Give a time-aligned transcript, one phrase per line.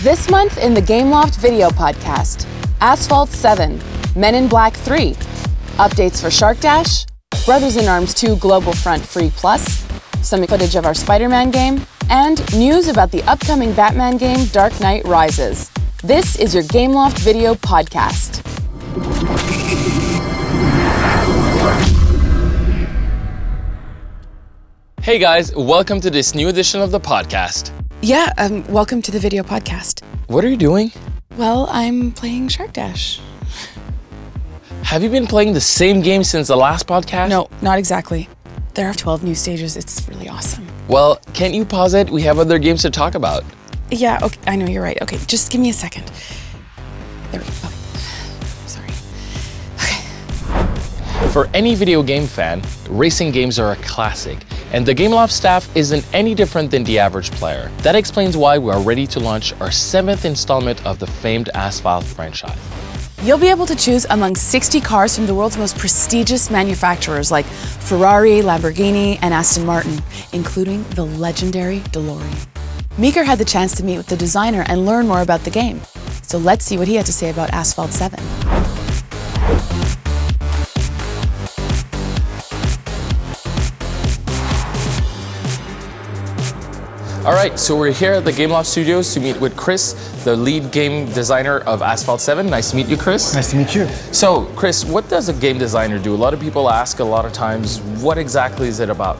[0.00, 2.46] This month in the Gameloft video podcast
[2.80, 3.80] Asphalt 7,
[4.14, 5.14] Men in Black 3,
[5.78, 7.04] updates for Shark Dash,
[7.44, 9.84] Brothers in Arms 2 Global Front Free Plus,
[10.22, 14.78] some footage of our Spider Man game, and news about the upcoming Batman game Dark
[14.80, 15.68] Knight Rises.
[16.04, 18.44] This is your Gameloft video podcast.
[25.02, 27.72] Hey guys, welcome to this new edition of the podcast.
[28.00, 30.04] Yeah, um, welcome to the video podcast.
[30.28, 30.92] What are you doing?
[31.36, 33.20] Well, I'm playing Shark Dash.
[34.84, 37.28] Have you been playing the same game since the last podcast?
[37.28, 38.28] No, not exactly.
[38.74, 39.76] There are 12 new stages.
[39.76, 40.64] It's really awesome.
[40.86, 42.08] Well, can't you pause it?
[42.08, 43.42] We have other games to talk about.
[43.90, 45.00] Yeah, okay, I know you're right.
[45.02, 46.04] Okay, just give me a second.
[47.32, 47.52] There we go.
[47.52, 47.74] Okay.
[48.66, 48.88] Sorry.
[49.74, 51.28] Okay.
[51.32, 54.38] For any video game fan, racing games are a classic,
[54.72, 57.70] and the Gameloft staff isn't any different than the average player.
[57.78, 62.04] That explains why we are ready to launch our seventh installment of the famed Asphalt
[62.04, 62.58] franchise.
[63.22, 67.46] You'll be able to choose among 60 cars from the world's most prestigious manufacturers like
[67.46, 70.00] Ferrari, Lamborghini, and Aston Martin,
[70.32, 72.46] including the legendary DeLorean.
[72.96, 75.80] Meeker had the chance to meet with the designer and learn more about the game.
[76.22, 78.18] So let's see what he had to say about Asphalt 7.
[87.28, 89.92] All right, so we're here at the Game Gameloft Studios to meet with Chris,
[90.24, 92.46] the lead game designer of Asphalt 7.
[92.46, 93.34] Nice to meet you, Chris.
[93.34, 93.86] Nice to meet you.
[94.14, 96.14] So, Chris, what does a game designer do?
[96.14, 99.18] A lot of people ask a lot of times, what exactly is it about?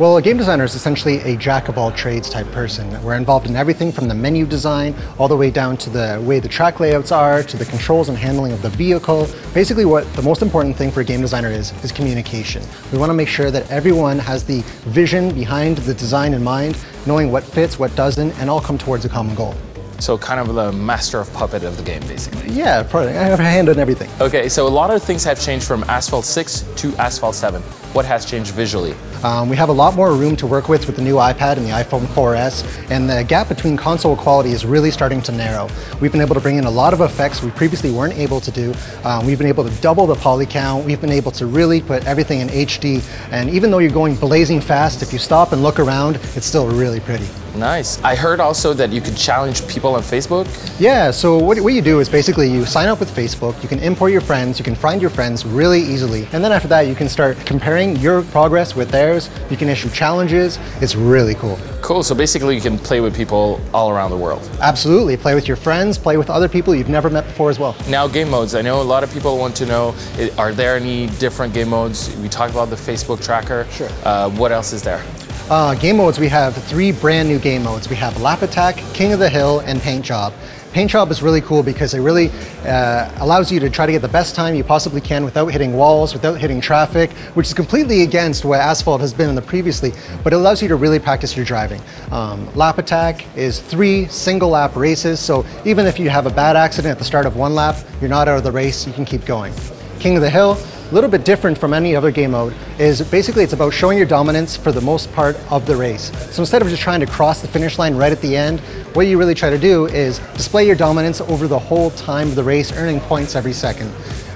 [0.00, 2.90] Well, a game designer is essentially a jack of all trades type person.
[3.02, 6.40] We're involved in everything from the menu design all the way down to the way
[6.40, 9.28] the track layouts are, to the controls and handling of the vehicle.
[9.52, 12.62] Basically, what the most important thing for a game designer is, is communication.
[12.92, 16.82] We want to make sure that everyone has the vision behind the design in mind,
[17.04, 19.54] knowing what fits, what doesn't, and all come towards a common goal.
[19.98, 22.50] So, kind of the master of puppet of the game, basically.
[22.50, 23.18] Yeah, probably.
[23.18, 24.08] I have a hand on everything.
[24.18, 27.62] Okay, so a lot of things have changed from Asphalt 6 to Asphalt 7.
[27.92, 28.94] What has changed visually?
[29.24, 31.66] Um, we have a lot more room to work with with the new iPad and
[31.66, 35.68] the iPhone 4S, and the gap between console quality is really starting to narrow.
[36.00, 38.50] We've been able to bring in a lot of effects we previously weren't able to
[38.52, 38.72] do.
[39.02, 40.86] Um, we've been able to double the poly count.
[40.86, 44.60] We've been able to really put everything in HD, and even though you're going blazing
[44.60, 47.26] fast, if you stop and look around, it's still really pretty.
[47.56, 48.00] Nice.
[48.02, 50.46] I heard also that you could challenge people on Facebook.
[50.78, 53.80] Yeah, so what, what you do is basically you sign up with Facebook, you can
[53.80, 56.94] import your friends, you can find your friends really easily, and then after that you
[56.94, 61.58] can start comparing your progress with theirs, you can issue challenges, it's really cool.
[61.80, 64.48] Cool, so basically you can play with people all around the world.
[64.60, 67.74] Absolutely, play with your friends, play with other people you've never met before as well.
[67.88, 68.54] Now, game modes.
[68.54, 69.94] I know a lot of people want to know
[70.38, 72.14] are there any different game modes?
[72.18, 73.66] We talked about the Facebook tracker.
[73.70, 73.88] Sure.
[74.04, 75.02] Uh, what else is there?
[75.50, 77.88] Uh, game modes, we have three brand new game modes.
[77.88, 80.32] We have Lap Attack, King of the Hill, and Paint Job.
[80.72, 82.30] Paint Job is really cool because it really
[82.64, 85.72] uh, allows you to try to get the best time you possibly can without hitting
[85.72, 89.92] walls, without hitting traffic, which is completely against what Asphalt has been in the previously,
[90.22, 91.82] but it allows you to really practice your driving.
[92.12, 96.56] Um, lap Attack is three single lap races, so even if you have a bad
[96.56, 99.04] accident at the start of one lap, you're not out of the race, you can
[99.04, 99.52] keep going.
[99.98, 100.54] King of the Hill,
[100.90, 104.06] a little bit different from any other game mode, is basically it's about showing your
[104.06, 106.10] dominance for the most part of the race.
[106.34, 108.60] So instead of just trying to cross the finish line right at the end,
[108.94, 112.34] what you really try to do is display your dominance over the whole time of
[112.34, 113.92] the race, earning points every second.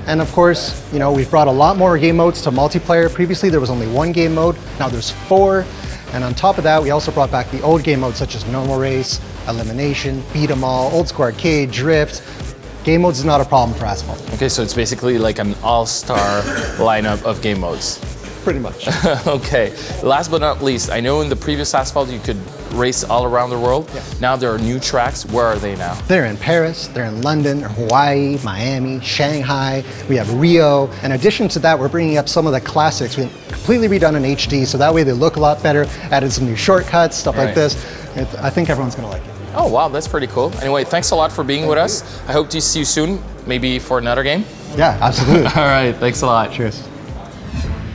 [0.07, 3.13] And of course, you know, we've brought a lot more game modes to multiplayer.
[3.13, 5.65] Previously there was only one game mode, now there's four.
[6.13, 8.47] And on top of that, we also brought back the old game modes such as
[8.47, 12.23] normal race, elimination, beat 'em all, old school arcade, drift.
[12.85, 14.21] Game modes is not a problem for Asphalt.
[14.35, 16.43] Okay, so it's basically like an all-star
[16.77, 17.99] lineup of game modes.
[18.45, 18.87] Pretty much.
[19.27, 22.37] okay, last but not least, I know in the previous Asphalt you could
[22.75, 23.89] race all around the world.
[23.95, 24.03] Yeah.
[24.21, 25.25] Now there are new tracks.
[25.25, 25.95] Where are they now?
[26.09, 30.91] They're in Paris, they're in London, Hawaii, Miami, Shanghai, we have Rio.
[31.03, 33.17] In addition to that, we're bringing up some of the classics.
[33.17, 36.45] We completely redone in HD, so that way they look a lot better, added some
[36.45, 37.47] new shortcuts, stuff Right.
[37.47, 37.77] like this.
[38.43, 39.34] I think everyone's gonna like it.
[39.57, 40.53] Oh wow, that's pretty cool.
[40.61, 42.03] Anyway, thanks a lot for being with us.
[42.29, 44.45] I hope to see you soon, maybe for another game.
[44.77, 45.47] Yeah, absolutely.
[45.57, 46.53] All right, thanks a lot.
[46.53, 46.87] Cheers.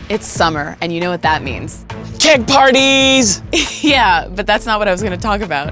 [0.09, 1.85] It's summer, and you know what that means.
[2.19, 3.41] Keg parties!
[3.81, 5.71] Yeah, but that's not what I was going to talk about.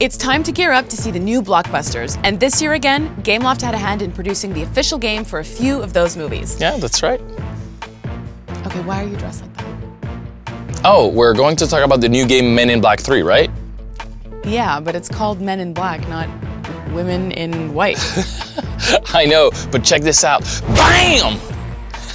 [0.00, 3.60] It's time to gear up to see the new blockbusters, and this year again, Gameloft
[3.60, 6.58] had a hand in producing the official game for a few of those movies.
[6.60, 7.20] Yeah, that's right.
[8.66, 9.66] Okay, why are you dressed like that?
[10.84, 13.50] Oh, we're going to talk about the new game Men in Black 3, right?
[14.46, 16.28] Yeah, but it's called Men in Black, not
[16.92, 17.98] Women in White.
[19.12, 20.42] I know, but check this out.
[20.68, 21.40] BAM!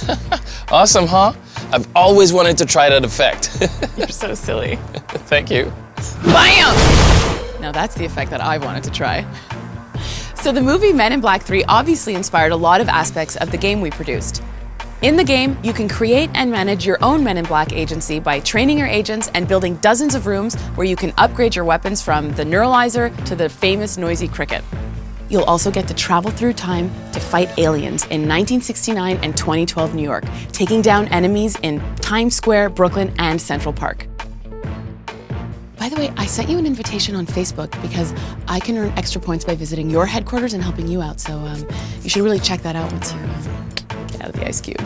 [0.70, 1.34] awesome, huh?
[1.72, 3.50] I've always wanted to try that effect.
[3.98, 4.76] You're so silly.
[5.28, 5.72] Thank you.
[6.24, 7.60] Bam!
[7.60, 9.26] Now that's the effect that I wanted to try.
[10.34, 13.58] So the movie Men in Black 3 obviously inspired a lot of aspects of the
[13.58, 14.42] game we produced.
[15.02, 18.38] In the game, you can create and manage your own Men in Black agency by
[18.38, 22.30] training your agents and building dozens of rooms where you can upgrade your weapons from
[22.34, 24.62] the Neuralizer to the famous noisy cricket.
[25.28, 30.04] You'll also get to travel through time to fight aliens in 1969 and 2012 New
[30.04, 30.22] York,
[30.52, 34.06] taking down enemies in Times Square, Brooklyn, and Central Park.
[35.78, 38.14] By the way, I sent you an invitation on Facebook because
[38.46, 41.18] I can earn extra points by visiting your headquarters and helping you out.
[41.18, 41.66] So um,
[42.02, 43.61] you should really check that out once you um,
[44.20, 44.80] out of the ice cube.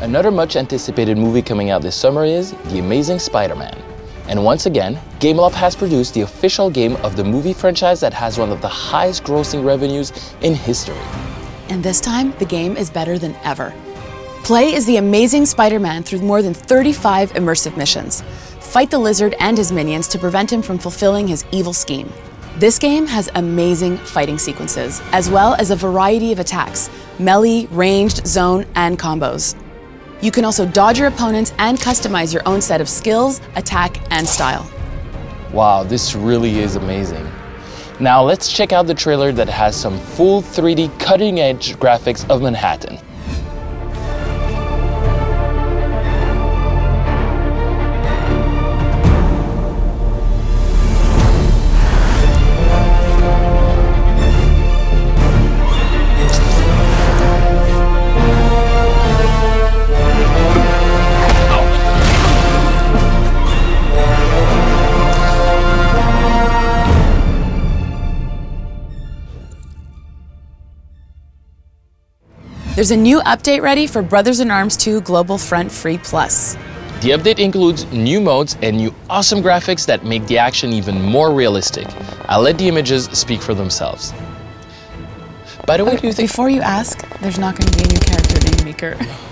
[0.00, 3.80] Another much anticipated movie coming out this summer is The Amazing Spider Man.
[4.28, 8.38] And once again, Gameloft has produced the official game of the movie franchise that has
[8.38, 10.96] one of the highest grossing revenues in history.
[11.68, 13.72] And this time, the game is better than ever.
[14.42, 18.22] Play as the amazing Spider Man through more than 35 immersive missions.
[18.58, 22.12] Fight the lizard and his minions to prevent him from fulfilling his evil scheme.
[22.58, 28.26] This game has amazing fighting sequences, as well as a variety of attacks melee, ranged,
[28.26, 29.54] zone, and combos.
[30.20, 34.26] You can also dodge your opponents and customize your own set of skills, attack, and
[34.26, 34.68] style.
[35.52, 37.26] Wow, this really is amazing.
[38.00, 42.42] Now let's check out the trailer that has some full 3D cutting edge graphics of
[42.42, 42.98] Manhattan.
[72.82, 76.56] There's a new update ready for Brothers in Arms 2 Global Front Free Plus.
[77.00, 81.32] The update includes new modes and new awesome graphics that make the action even more
[81.32, 81.86] realistic.
[82.28, 84.12] I'll let the images speak for themselves.
[85.64, 87.86] By the way, do you think Before you ask, there's not going to be a
[87.86, 88.98] new character named Meeker.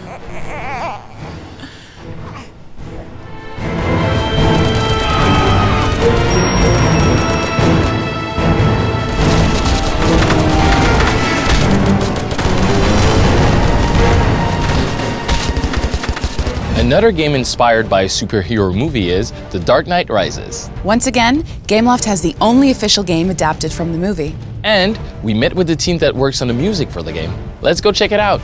[16.80, 20.70] Another game inspired by a superhero movie is The Dark Knight Rises.
[20.82, 24.34] Once again, Gameloft has the only official game adapted from the movie.
[24.64, 27.30] And we met with the team that works on the music for the game.
[27.60, 28.40] Let's go check it out.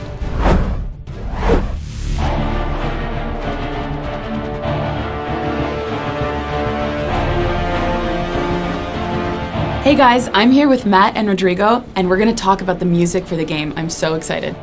[9.83, 13.25] Hey guys, I'm here with Matt and Rodrigo, and we're to talk about the music
[13.25, 13.73] for the game.
[13.75, 14.55] I'm so excited.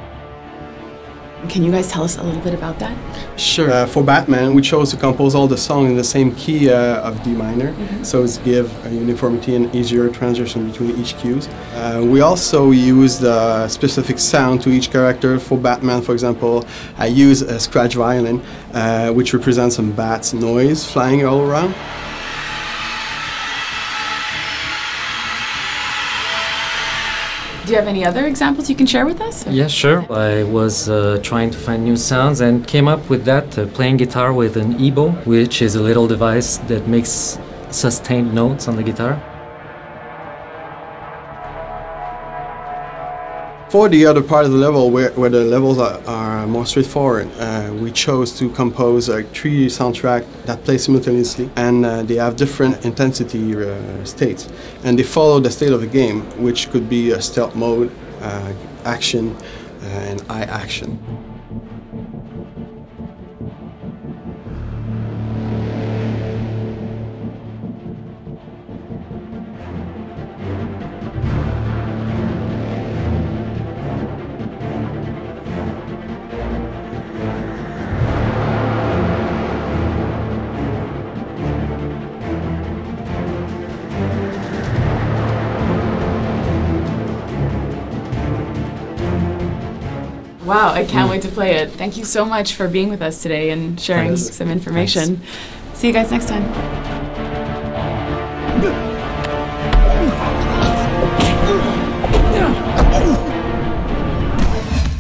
[1.49, 2.96] Can you guys tell us a little bit about that?
[3.38, 3.70] Sure.
[3.70, 7.00] Uh, for Batman, we chose to compose all the song in the same key uh,
[7.08, 7.75] of D minor,
[8.05, 11.49] so it's give a uniformity and easier transition between each cues.
[11.75, 15.38] Uh, we also used a specific sound to each character.
[15.38, 18.43] For Batman, for example, I use a scratch violin,
[18.73, 21.75] uh, which represents some bats noise flying all around.
[27.64, 29.46] Do you have any other examples you can share with us?
[29.46, 30.05] Yeah, sure.
[30.12, 33.96] I was uh, trying to find new sounds and came up with that uh, playing
[33.96, 37.38] guitar with an EBow, which is a little device that makes
[37.70, 39.19] sustained notes on the guitar.
[43.74, 47.28] For the other part of the level, where, where the levels are, are more straightforward,
[47.40, 52.36] uh, we chose to compose a 3D soundtrack that play simultaneously, and uh, they have
[52.36, 54.48] different intensity uh, states,
[54.84, 57.90] and they follow the state of the game, which could be a stealth mode,
[58.20, 58.52] uh,
[58.84, 60.96] action, uh, and eye action.
[90.44, 91.13] Wow, I can't mm.
[91.13, 91.70] wait to play it.
[91.70, 94.36] Thank you so much for being with us today and sharing Thanks.
[94.36, 95.22] some information.
[95.72, 96.44] See you guys next time.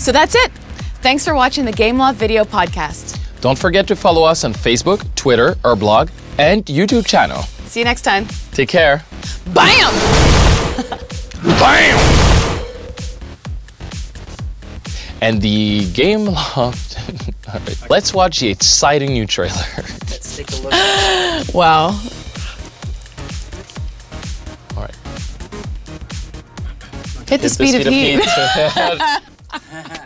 [0.04, 0.52] So that's it.
[1.00, 3.18] Thanks for watching the Gameloft video podcast.
[3.40, 7.42] Don't forget to follow us on Facebook, Twitter, our blog, and YouTube channel.
[7.66, 8.26] See you next time.
[8.52, 9.04] Take care.
[9.52, 9.92] Bam!
[11.42, 12.23] Bam!
[15.24, 16.98] and the Gameloft.
[17.48, 19.54] right, let's watch the exciting new trailer.
[19.76, 20.72] let's take a look.
[21.54, 21.98] wow.
[24.76, 24.94] All right.
[27.20, 28.20] Hit, Hit the, speed the, speed of, of heat.
[28.20, 30.00] heat.